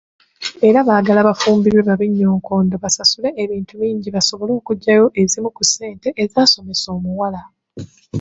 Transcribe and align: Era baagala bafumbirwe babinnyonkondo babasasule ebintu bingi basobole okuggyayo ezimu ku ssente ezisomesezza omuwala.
Era 0.67 0.79
baagala 0.87 1.27
bafumbirwe 1.27 1.81
babinnyonkondo 1.89 2.73
babasasule 2.77 3.29
ebintu 3.43 3.73
bingi 3.81 4.09
basobole 4.15 4.51
okuggyayo 4.59 5.05
ezimu 5.21 5.49
ku 5.55 5.63
ssente 5.67 6.07
ezisomesezza 6.23 6.89
omuwala. 6.97 7.41